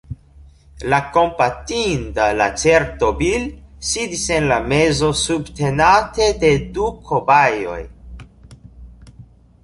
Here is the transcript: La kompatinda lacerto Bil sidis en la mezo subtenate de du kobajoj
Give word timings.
La 0.91 0.99
kompatinda 1.15 2.23
lacerto 2.37 3.09
Bil 3.19 3.45
sidis 3.89 4.23
en 4.37 4.47
la 4.51 4.57
mezo 4.71 5.09
subtenate 5.19 6.31
de 6.45 6.51
du 6.79 6.87
kobajoj 7.11 7.77